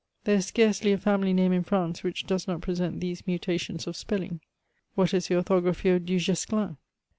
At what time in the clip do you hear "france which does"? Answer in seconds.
1.63-2.47